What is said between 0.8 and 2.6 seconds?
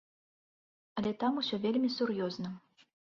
Але там усё вельмі сур'ёзна.